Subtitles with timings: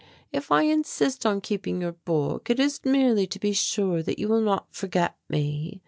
[0.31, 4.27] If I insist on keeping your book it is merely to be sure that you
[4.29, 5.79] will not forget me.